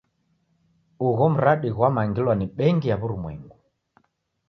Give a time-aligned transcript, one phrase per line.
[1.07, 3.57] Ugho mradi ghwamangilwa ni bengi ya w'urumwengu.